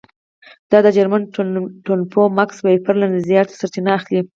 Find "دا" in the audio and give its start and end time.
0.71-0.77